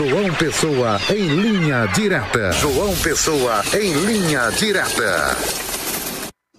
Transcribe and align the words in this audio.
João 0.00 0.32
Pessoa 0.32 0.98
em 1.10 1.26
linha 1.26 1.84
direta. 1.94 2.50
João 2.52 2.96
Pessoa 2.96 3.62
em 3.78 3.92
linha 3.92 4.48
direta. 4.48 5.36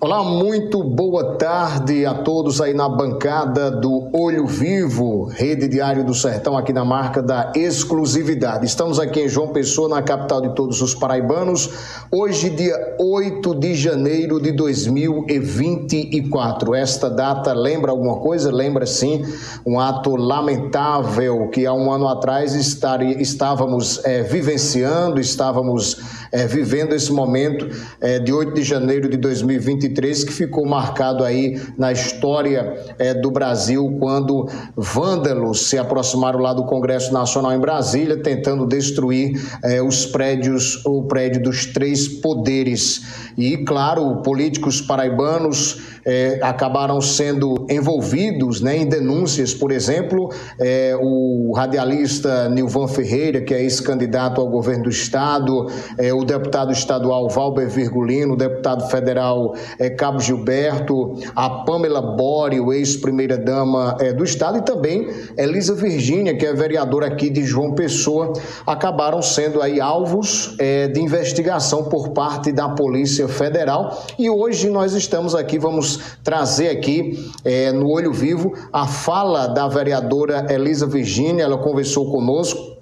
Olá, 0.04 0.24
muito 0.24 0.84
boa 0.84 1.36
tarde 1.36 2.08
a 2.08 2.16
todos 2.16 2.60
aí 2.60 2.74
na 2.74 2.90
bancada 2.90 3.70
do 3.70 4.10
Olho 4.12 4.48
Vivo, 4.48 5.26
Rede 5.26 5.68
Diário 5.68 6.04
do 6.04 6.16
Sertão, 6.16 6.58
aqui 6.58 6.74
na 6.74 6.84
marca 6.84 7.22
da 7.22 7.52
exclusividade. 7.56 8.66
Estamos 8.66 9.00
aqui 9.00 9.20
em 9.20 9.30
João 9.30 9.50
Pessoa, 9.50 9.88
na 9.88 10.02
capital 10.02 10.42
de 10.42 10.56
todos 10.56 10.82
os 10.82 10.96
paraibanos, 10.96 11.70
hoje, 12.12 12.50
dia 12.50 12.96
8 13.00 13.54
de 13.54 13.76
janeiro 13.76 14.42
de 14.42 14.52
2024. 14.52 16.74
Esta 16.74 17.08
data 17.08 17.54
lembra 17.54 17.92
alguma 17.92 18.22
coisa? 18.22 18.52
Lembra 18.52 18.88
sim, 18.88 19.24
um 19.64 19.80
ato 19.80 20.16
lamentável 20.16 21.48
que 21.50 21.68
há 21.68 21.74
um 21.76 21.92
ano 21.92 22.08
atrás 22.08 22.56
estávamos 22.56 24.04
é, 24.04 24.24
vivenciando, 24.24 25.22
estávamos 25.22 26.02
é, 26.32 26.48
vivendo 26.48 26.94
esse 26.94 27.12
momento 27.12 27.70
é, 28.00 28.18
de 28.18 28.34
8 28.34 28.54
de 28.54 28.64
janeiro 28.64 29.08
de 29.08 29.18
2023, 29.18 29.91
que 29.92 30.32
ficou 30.32 30.66
marcado 30.66 31.24
aí 31.24 31.62
na 31.78 31.92
história 31.92 32.76
é, 32.98 33.14
do 33.14 33.32
Brasil, 33.32 33.98
quando 34.00 34.48
vândalos 34.76 35.70
se 35.70 35.78
aproximaram 35.78 36.40
lá 36.40 36.54
do 36.54 36.66
Congresso 36.66 37.14
Nacional 37.14 37.54
em 37.54 37.60
Brasília, 37.60 38.18
tentando 38.18 38.66
destruir 38.66 39.40
é, 39.64 39.82
os 39.82 40.06
prédios, 40.06 40.86
o 40.86 41.04
prédio 41.04 41.42
dos 41.44 41.66
três 41.66 42.08
poderes. 42.08 43.02
E, 43.38 43.58
claro, 43.58 44.18
políticos 44.18 44.82
paraibanos 44.82 45.80
é, 46.06 46.40
acabaram 46.42 47.00
sendo 47.02 47.66
envolvidos 47.70 48.62
né, 48.62 48.78
em 48.78 48.88
denúncias, 48.88 49.54
por 49.54 49.72
exemplo, 49.72 50.30
é, 50.60 50.98
o 51.00 51.54
radialista 51.56 52.50
Nilvan 52.50 52.88
Ferreira, 52.88 53.42
que 53.42 53.54
é 53.54 53.62
ex-candidato 53.62 54.42
ao 54.42 54.48
governo 54.48 54.84
do 54.84 54.90
Estado, 54.90 55.68
é, 55.98 56.14
o 56.14 56.24
deputado 56.24 56.72
estadual 56.72 57.30
Valber 57.30 57.70
Virgulino, 57.70 58.34
o 58.34 58.38
deputado 58.38 58.88
federal 58.90 59.56
é, 59.82 59.90
Cabo 59.90 60.20
Gilberto, 60.20 61.16
a 61.36 61.50
Pamela 61.50 62.02
Bori, 62.02 62.60
o 62.60 62.72
ex-primeira-dama 62.72 63.98
é, 64.00 64.14
do 64.14 64.24
Estado, 64.24 64.60
e 64.60 64.62
também 64.62 65.10
Elisa 65.36 65.74
Virgínia, 65.74 66.38
que 66.38 66.46
é 66.46 66.54
vereadora 66.54 67.08
aqui 67.08 67.32
de 67.32 67.44
João 67.44 67.74
Pessoa, 67.74 68.32
acabaram 68.66 69.24
sendo 69.24 69.60
aí 69.60 69.82
alvos 69.82 70.56
é, 70.60 70.88
de 70.88 71.02
investigação 71.02 71.86
por 71.86 72.10
parte 72.10 72.52
da 72.52 72.70
Polícia 72.70 73.28
Federal. 73.28 74.06
E 74.20 74.30
hoje 74.30 74.70
nós 74.70 74.94
estamos 74.94 75.34
aqui, 75.34 75.58
vamos 75.58 76.00
trazer 76.24 76.70
aqui 76.70 77.32
é, 77.44 77.72
no 77.72 77.90
Olho 77.90 78.14
Vivo 78.14 78.54
a 78.72 78.86
fala 78.86 79.48
da 79.48 79.68
vereadora 79.68 80.46
Elisa 80.48 80.86
Virginia, 80.86 81.44
ela 81.44 81.58
conversou 81.58 82.12
conosco 82.12 82.81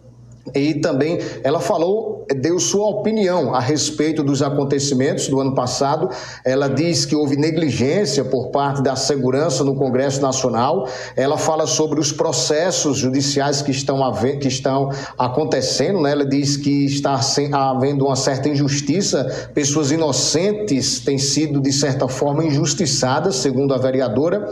e 0.53 0.75
também 0.75 1.19
ela 1.43 1.59
falou, 1.59 2.25
deu 2.35 2.59
sua 2.59 2.87
opinião 2.89 3.53
a 3.53 3.59
respeito 3.59 4.23
dos 4.23 4.41
acontecimentos 4.41 5.27
do 5.27 5.39
ano 5.39 5.53
passado. 5.53 6.09
Ela 6.43 6.67
diz 6.67 7.05
que 7.05 7.15
houve 7.15 7.35
negligência 7.35 8.23
por 8.23 8.47
parte 8.47 8.81
da 8.81 8.95
segurança 8.95 9.63
no 9.63 9.75
Congresso 9.75 10.21
Nacional. 10.21 10.87
Ela 11.15 11.37
fala 11.37 11.67
sobre 11.67 11.99
os 11.99 12.11
processos 12.11 12.97
judiciais 12.97 13.61
que 13.61 13.71
estão, 13.71 13.99
que 14.39 14.47
estão 14.47 14.89
acontecendo. 15.17 16.01
Né? 16.01 16.11
Ela 16.11 16.25
diz 16.25 16.57
que 16.57 16.85
está 16.85 17.19
havendo 17.53 18.05
uma 18.05 18.15
certa 18.15 18.49
injustiça. 18.49 19.49
Pessoas 19.53 19.91
inocentes 19.91 20.99
têm 20.99 21.17
sido, 21.17 21.59
de 21.59 21.71
certa 21.71 22.07
forma, 22.07 22.43
injustiçadas, 22.43 23.35
segundo 23.35 23.73
a 23.73 23.77
vereadora 23.77 24.49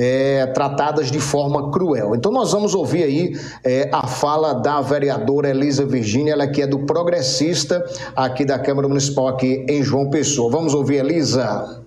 é, 0.00 0.46
tratadas 0.46 1.10
de 1.10 1.18
forma 1.18 1.72
cruel. 1.72 2.14
Então 2.14 2.30
nós 2.30 2.52
vamos 2.52 2.72
ouvir 2.72 3.02
aí 3.02 3.36
é, 3.64 3.90
a 3.92 4.06
fala 4.06 4.54
da 4.54 4.80
vereadora 4.80 5.50
Elisa 5.50 5.84
Virgínia, 5.84 6.34
ela 6.34 6.46
que 6.46 6.62
é 6.62 6.66
do 6.68 6.78
progressista 6.80 7.84
aqui 8.14 8.44
da 8.44 8.60
Câmara 8.60 8.86
Municipal 8.86 9.26
aqui 9.26 9.66
em 9.68 9.82
João 9.82 10.08
Pessoa. 10.08 10.52
Vamos 10.52 10.72
ouvir, 10.72 10.98
Elisa. 10.98 11.82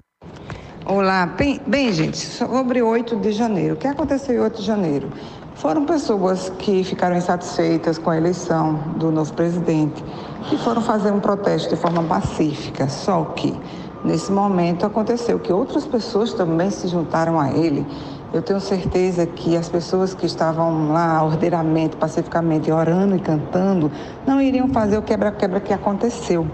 Olá, 0.85 1.25
bem, 1.25 1.61
bem 1.65 1.93
gente, 1.93 2.17
sobre 2.17 2.81
8 2.81 3.15
de 3.15 3.31
janeiro. 3.31 3.75
O 3.75 3.77
que 3.77 3.87
aconteceu 3.87 4.35
em 4.35 4.39
8 4.39 4.59
de 4.59 4.65
janeiro? 4.67 5.09
Foram 5.55 5.85
pessoas 5.85 6.51
que 6.59 6.83
ficaram 6.83 7.15
insatisfeitas 7.15 7.97
com 7.97 8.09
a 8.09 8.17
eleição 8.17 8.73
do 8.97 9.09
novo 9.09 9.31
presidente 9.33 10.03
e 10.51 10.57
foram 10.57 10.81
fazer 10.81 11.11
um 11.11 11.19
protesto 11.19 11.69
de 11.69 11.79
forma 11.79 12.03
pacífica. 12.03 12.89
Só 12.89 13.23
que 13.35 13.57
Nesse 14.03 14.31
momento 14.31 14.85
aconteceu 14.85 15.37
que 15.37 15.53
outras 15.53 15.85
pessoas 15.85 16.33
também 16.33 16.71
se 16.71 16.87
juntaram 16.87 17.39
a 17.39 17.51
ele. 17.51 17.85
Eu 18.33 18.41
tenho 18.41 18.61
certeza 18.61 19.25
que 19.25 19.57
as 19.57 19.67
pessoas 19.67 20.13
que 20.13 20.25
estavam 20.25 20.93
lá 20.93 21.21
ordeiramente, 21.21 21.97
pacificamente, 21.97 22.71
orando 22.71 23.15
e 23.15 23.19
cantando, 23.19 23.91
não 24.25 24.41
iriam 24.41 24.69
fazer 24.69 24.97
o 24.97 25.01
quebra-quebra 25.01 25.59
que 25.59 25.73
aconteceu. 25.73 26.47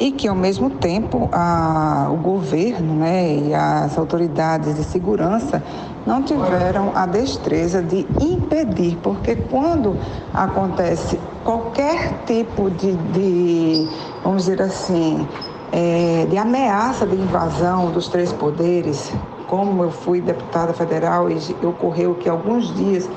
E 0.00 0.10
que, 0.10 0.26
ao 0.26 0.34
mesmo 0.34 0.70
tempo, 0.70 1.28
a, 1.30 2.08
o 2.10 2.16
governo 2.16 2.94
né, 2.94 3.36
e 3.36 3.54
as 3.54 3.98
autoridades 3.98 4.74
de 4.74 4.82
segurança 4.84 5.62
não 6.06 6.22
tiveram 6.22 6.92
a 6.94 7.04
destreza 7.04 7.82
de 7.82 8.06
impedir, 8.20 8.96
porque 9.02 9.36
quando 9.36 9.98
acontece 10.32 11.20
qualquer 11.44 12.24
tipo 12.24 12.70
de, 12.70 12.94
de 13.12 13.88
vamos 14.24 14.44
dizer 14.44 14.62
assim, 14.62 15.28
é, 15.72 16.26
de 16.28 16.36
ameaça 16.36 17.06
de 17.06 17.16
invasão 17.16 17.90
dos 17.90 18.08
três 18.08 18.32
poderes, 18.32 19.12
como 19.46 19.82
eu 19.82 19.90
fui 19.90 20.20
deputada 20.20 20.72
federal 20.72 21.30
e 21.30 21.66
ocorreu 21.66 22.14
que 22.14 22.28
alguns 22.28 22.74
dias 22.74 23.08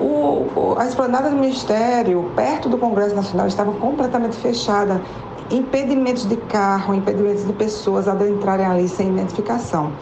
o, 0.00 0.76
a 0.78 0.86
esplanada 0.86 1.28
do 1.28 1.36
Ministério, 1.36 2.30
perto 2.34 2.68
do 2.68 2.78
Congresso 2.78 3.14
Nacional, 3.14 3.46
estava 3.46 3.70
completamente 3.72 4.36
fechada. 4.36 5.00
Impedimentos 5.50 6.26
de 6.26 6.36
carro, 6.36 6.94
impedimentos 6.94 7.46
de 7.46 7.52
pessoas 7.52 8.08
adentrarem 8.08 8.64
ali 8.64 8.88
sem 8.88 9.08
identificação. 9.08 9.92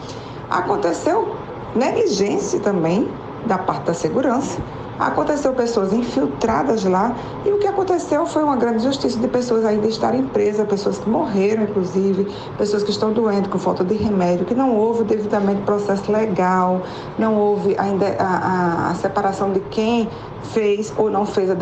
Aconteceu 0.49 1.35
negligência 1.75 2.59
também 2.59 3.09
da 3.45 3.57
parte 3.57 3.87
da 3.87 3.93
segurança 3.93 4.59
Aconteceu 4.99 5.53
pessoas 5.53 5.93
infiltradas 5.93 6.83
lá 6.83 7.15
e 7.45 7.51
o 7.51 7.57
que 7.57 7.65
aconteceu 7.65 8.25
foi 8.25 8.43
uma 8.43 8.57
grande 8.57 8.83
justiça 8.83 9.17
de 9.17 9.29
pessoas 9.29 9.63
ainda 9.63 9.87
estarem 9.87 10.23
presas, 10.23 10.67
pessoas 10.67 10.97
que 10.97 11.09
morreram, 11.09 11.63
inclusive, 11.63 12.27
pessoas 12.57 12.83
que 12.83 12.91
estão 12.91 13.13
doentes 13.13 13.49
com 13.49 13.57
falta 13.57 13.81
de 13.83 13.95
remédio, 13.95 14.45
que 14.45 14.53
não 14.53 14.75
houve 14.75 15.05
devidamente 15.05 15.61
processo 15.61 16.11
legal, 16.11 16.81
não 17.17 17.35
houve 17.35 17.75
ainda 17.77 18.07
a, 18.19 18.87
a, 18.87 18.91
a 18.91 18.95
separação 18.95 19.53
de 19.53 19.61
quem 19.71 20.09
fez 20.51 20.93
ou 20.97 21.09
não 21.09 21.25
fez 21.25 21.49
a, 21.49 21.55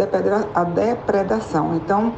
a 0.55 0.63
depredação. 0.63 1.75
Então, 1.75 2.13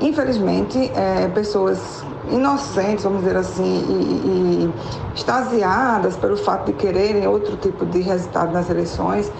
infelizmente, 0.00 0.90
é, 0.94 1.28
pessoas 1.28 2.04
inocentes, 2.30 3.02
vamos 3.02 3.20
dizer 3.22 3.36
assim, 3.36 3.84
e, 3.88 4.70
e 4.70 4.72
extasiadas 5.16 6.16
pelo 6.16 6.36
fato 6.36 6.66
de 6.66 6.74
quererem 6.74 7.26
outro 7.26 7.56
tipo 7.56 7.84
de 7.86 8.00
resultado 8.00 8.52
nas 8.52 8.70
eleições, 8.70 9.32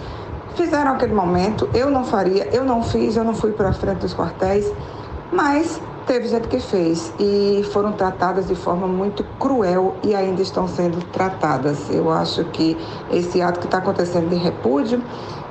Fizeram 0.55 0.91
aquele 0.91 1.13
momento, 1.13 1.69
eu 1.73 1.89
não 1.89 2.03
faria, 2.03 2.45
eu 2.53 2.65
não 2.65 2.83
fiz, 2.83 3.15
eu 3.15 3.23
não 3.23 3.33
fui 3.33 3.51
para 3.51 3.71
frente 3.71 3.99
dos 3.99 4.13
quartéis, 4.13 4.71
mas 5.31 5.81
teve 6.05 6.27
gente 6.27 6.47
que 6.49 6.59
fez 6.59 7.13
e 7.17 7.63
foram 7.71 7.93
tratadas 7.93 8.47
de 8.47 8.55
forma 8.55 8.85
muito 8.85 9.23
cruel 9.39 9.95
e 10.03 10.13
ainda 10.13 10.41
estão 10.41 10.67
sendo 10.67 11.01
tratadas. 11.05 11.89
Eu 11.89 12.11
acho 12.11 12.43
que 12.45 12.77
esse 13.11 13.41
ato 13.41 13.61
que 13.61 13.65
está 13.65 13.77
acontecendo 13.77 14.29
de 14.29 14.35
repúdio 14.35 15.01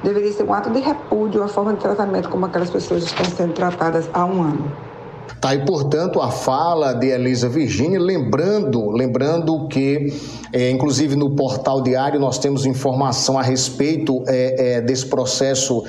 deveria 0.02 0.32
ser 0.32 0.44
um 0.44 0.52
ato 0.52 0.68
de 0.70 0.80
repúdio 0.80 1.42
à 1.42 1.48
forma 1.48 1.72
de 1.72 1.78
tratamento 1.80 2.28
como 2.28 2.44
aquelas 2.44 2.68
pessoas 2.68 3.04
estão 3.04 3.24
sendo 3.26 3.54
tratadas 3.54 4.08
há 4.12 4.24
um 4.24 4.42
ano. 4.42 4.89
Tá 5.38 5.50
aí, 5.50 5.64
portanto, 5.64 6.20
a 6.20 6.30
fala 6.30 6.92
de 6.92 7.08
Elisa 7.08 7.48
Virginia, 7.48 8.00
lembrando, 8.00 8.91
lembrando 8.91 9.68
que, 9.68 10.12
é, 10.52 10.70
inclusive 10.70 11.14
no 11.14 11.30
portal 11.36 11.82
diário, 11.82 12.18
nós 12.18 12.38
temos 12.38 12.64
informação 12.64 13.38
a 13.38 13.42
respeito 13.42 14.24
é, 14.26 14.76
é, 14.76 14.80
desse 14.80 15.06
processo 15.06 15.84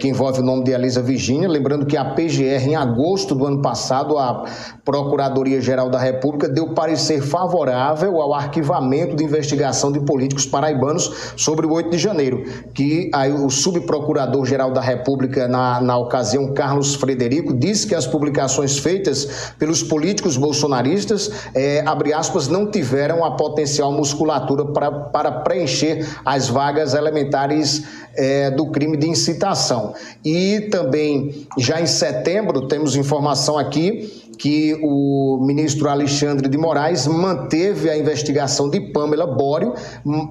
que 0.00 0.08
envolve 0.08 0.40
o 0.40 0.42
nome 0.42 0.64
de 0.64 0.70
Elisa 0.70 1.02
Virginia. 1.02 1.46
Lembrando 1.46 1.84
que 1.84 1.98
a 1.98 2.04
PGR, 2.04 2.66
em 2.66 2.76
agosto 2.76 3.34
do 3.34 3.44
ano 3.44 3.60
passado, 3.60 4.16
a 4.16 4.44
Procuradoria-Geral 4.84 5.90
da 5.90 5.98
República 5.98 6.48
deu 6.48 6.72
parecer 6.72 7.20
favorável 7.20 8.20
ao 8.20 8.32
arquivamento 8.32 9.16
de 9.16 9.24
investigação 9.24 9.92
de 9.92 10.00
políticos 10.00 10.46
paraibanos 10.46 11.34
sobre 11.36 11.66
o 11.66 11.72
8 11.72 11.90
de 11.90 11.98
janeiro, 11.98 12.44
que 12.72 13.10
aí 13.12 13.32
o 13.32 13.50
subprocurador-geral 13.50 14.72
da 14.72 14.80
República, 14.80 15.46
na, 15.46 15.80
na 15.80 15.98
ocasião, 15.98 16.54
Carlos 16.54 16.94
Frederico, 16.94 17.52
disse 17.52 17.86
que 17.86 17.94
as 17.94 18.06
publicações 18.06 18.75
feitas 18.78 19.52
pelos 19.58 19.82
políticos 19.82 20.36
bolsonaristas, 20.36 21.30
é, 21.54 21.82
abre 21.86 22.12
aspas, 22.12 22.48
não 22.48 22.70
tiveram 22.70 23.24
a 23.24 23.32
potencial 23.32 23.92
musculatura 23.92 24.64
pra, 24.66 24.90
para 24.90 25.30
preencher 25.32 26.06
as 26.24 26.48
vagas 26.48 26.94
elementares 26.94 27.84
é, 28.14 28.50
do 28.50 28.70
crime 28.70 28.96
de 28.96 29.08
incitação. 29.08 29.94
E 30.24 30.68
também, 30.70 31.46
já 31.58 31.80
em 31.80 31.86
setembro, 31.86 32.66
temos 32.68 32.96
informação 32.96 33.58
aqui 33.58 34.24
que 34.38 34.78
o 34.82 35.38
ministro 35.40 35.88
Alexandre 35.88 36.48
de 36.48 36.58
Moraes 36.58 37.06
manteve 37.06 37.88
a 37.88 37.96
investigação 37.96 38.68
de 38.68 38.80
Pamela 38.92 39.26
Bório 39.26 39.74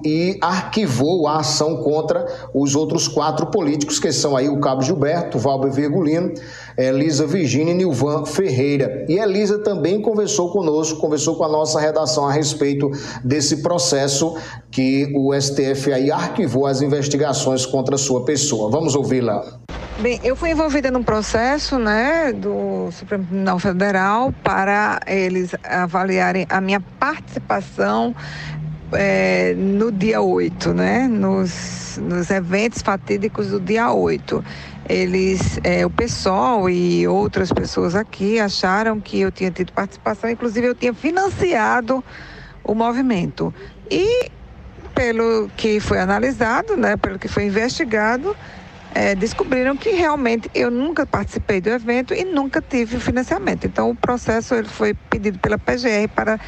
e 0.04 0.38
arquivou 0.40 1.26
a 1.26 1.38
ação 1.38 1.78
contra 1.82 2.26
os 2.54 2.74
outros 2.74 3.08
quatro 3.08 3.46
políticos, 3.46 3.98
que 3.98 4.12
são 4.12 4.36
aí 4.36 4.48
o 4.48 4.60
Cabo 4.60 4.82
Gilberto, 4.82 5.38
Valber 5.38 5.72
Virgulino, 5.72 6.32
Elisa 6.76 7.26
Virginia 7.26 7.72
e 7.72 7.76
Nilvan 7.76 8.24
Ferreira. 8.24 9.04
E 9.08 9.18
Elisa 9.18 9.58
também 9.58 10.00
conversou 10.00 10.50
conosco, 10.50 11.00
conversou 11.00 11.36
com 11.36 11.44
a 11.44 11.48
nossa 11.48 11.80
redação 11.80 12.26
a 12.26 12.32
respeito 12.32 12.90
desse 13.24 13.62
processo 13.62 14.36
que 14.70 15.12
o 15.14 15.32
STF 15.34 15.92
aí 15.92 16.10
arquivou 16.10 16.66
as 16.66 16.82
investigações 16.82 17.64
contra 17.64 17.94
a 17.94 17.98
sua 17.98 18.24
pessoa. 18.24 18.70
Vamos 18.70 18.94
ouvi-la. 18.94 19.60
Bem, 19.98 20.20
eu 20.22 20.36
fui 20.36 20.50
envolvida 20.50 20.90
num 20.90 21.02
processo, 21.02 21.78
né, 21.78 22.30
do 22.30 22.90
Supremo 22.92 23.24
Tribunal 23.24 23.58
Federal 23.58 24.34
para 24.44 25.00
eles 25.06 25.52
avaliarem 25.64 26.46
a 26.50 26.60
minha 26.60 26.80
participação 27.00 28.14
é, 28.92 29.54
no 29.54 29.90
dia 29.90 30.20
8, 30.20 30.72
né, 30.72 31.08
nos, 31.08 31.98
nos 32.02 32.30
eventos 32.30 32.82
fatídicos 32.82 33.48
do 33.48 33.60
dia 33.60 33.92
8. 33.92 34.44
Eles, 34.88 35.58
é, 35.64 35.84
o 35.84 35.90
pessoal 35.90 36.70
e 36.70 37.08
outras 37.08 37.52
pessoas 37.52 37.96
aqui 37.96 38.38
acharam 38.38 39.00
que 39.00 39.20
eu 39.20 39.32
tinha 39.32 39.50
tido 39.50 39.72
participação, 39.72 40.30
inclusive 40.30 40.68
eu 40.68 40.74
tinha 40.74 40.94
financiado 40.94 42.04
o 42.62 42.74
movimento. 42.74 43.52
E 43.90 44.30
pelo 44.94 45.50
que 45.56 45.80
foi 45.80 45.98
analisado, 45.98 46.76
né, 46.76 46.96
pelo 46.96 47.18
que 47.18 47.28
foi 47.28 47.46
investigado, 47.46 48.36
é, 48.94 49.14
descobriram 49.14 49.76
que 49.76 49.90
realmente 49.90 50.50
eu 50.54 50.70
nunca 50.70 51.04
participei 51.04 51.60
do 51.60 51.68
evento 51.68 52.14
e 52.14 52.24
nunca 52.24 52.62
tive 52.62 52.98
financiamento. 52.98 53.66
Então, 53.66 53.90
o 53.90 53.94
processo 53.94 54.54
ele 54.54 54.68
foi 54.68 54.94
pedido 54.94 55.38
pela 55.38 55.58
PGR 55.58 56.08
para, 56.14 56.40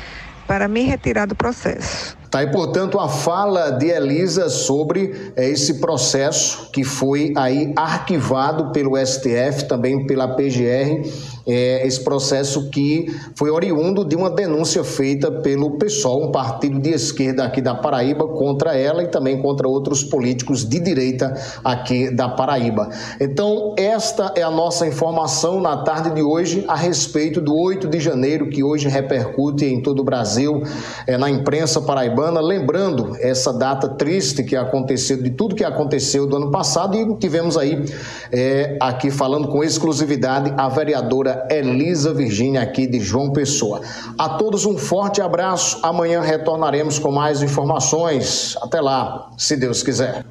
para 0.46 0.66
me 0.66 0.82
retirar 0.82 1.26
do 1.26 1.34
processo. 1.34 2.16
Tá, 2.30 2.42
e 2.42 2.50
portanto 2.50 2.98
a 2.98 3.08
fala 3.08 3.70
de 3.70 3.86
Elisa 3.86 4.50
sobre 4.50 5.32
é, 5.34 5.48
esse 5.48 5.74
processo 5.74 6.68
que 6.70 6.84
foi 6.84 7.32
aí 7.34 7.72
arquivado 7.74 8.70
pelo 8.70 8.96
STF, 8.96 9.66
também 9.66 10.06
pela 10.06 10.28
PGR, 10.28 11.08
é, 11.48 11.86
esse 11.86 12.04
processo 12.04 12.68
que 12.68 13.06
foi 13.34 13.50
oriundo 13.50 14.04
de 14.04 14.14
uma 14.14 14.28
denúncia 14.28 14.84
feita 14.84 15.30
pelo 15.30 15.78
PSOL, 15.78 16.26
um 16.26 16.30
partido 16.30 16.78
de 16.78 16.90
esquerda 16.90 17.44
aqui 17.44 17.62
da 17.62 17.74
Paraíba, 17.74 18.28
contra 18.28 18.76
ela 18.76 19.02
e 19.02 19.08
também 19.08 19.40
contra 19.40 19.66
outros 19.66 20.04
políticos 20.04 20.68
de 20.68 20.78
direita 20.78 21.34
aqui 21.64 22.10
da 22.10 22.28
Paraíba. 22.28 22.90
Então, 23.18 23.74
esta 23.78 24.32
é 24.36 24.42
a 24.42 24.50
nossa 24.50 24.86
informação 24.86 25.58
na 25.58 25.78
tarde 25.78 26.10
de 26.10 26.22
hoje 26.22 26.62
a 26.68 26.76
respeito 26.76 27.40
do 27.40 27.56
8 27.56 27.88
de 27.88 27.98
janeiro, 27.98 28.50
que 28.50 28.62
hoje 28.62 28.86
repercute 28.88 29.64
em 29.64 29.80
todo 29.80 30.00
o 30.00 30.04
Brasil, 30.04 30.62
é, 31.06 31.16
na 31.16 31.30
imprensa 31.30 31.80
paraibana, 32.18 32.40
lembrando 32.40 33.16
essa 33.20 33.52
data 33.52 33.88
triste 33.88 34.42
que 34.42 34.56
aconteceu, 34.56 35.22
de 35.22 35.30
tudo 35.30 35.54
que 35.54 35.64
aconteceu 35.64 36.26
do 36.26 36.36
ano 36.36 36.50
passado, 36.50 36.96
e 36.96 37.14
tivemos 37.16 37.56
aí, 37.56 37.84
é, 38.32 38.76
aqui 38.80 39.10
falando 39.10 39.48
com 39.48 39.62
exclusividade, 39.62 40.52
a 40.56 40.68
vereadora 40.68 41.46
Elisa 41.48 42.12
Virgínia, 42.12 42.60
aqui 42.60 42.86
de 42.86 42.98
João 42.98 43.30
Pessoa. 43.30 43.80
A 44.18 44.30
todos 44.30 44.66
um 44.66 44.76
forte 44.76 45.22
abraço. 45.22 45.78
Amanhã 45.82 46.20
retornaremos 46.20 46.98
com 46.98 47.12
mais 47.12 47.42
informações. 47.42 48.56
Até 48.60 48.80
lá, 48.80 49.30
se 49.36 49.56
Deus 49.56 49.82
quiser. 49.82 50.24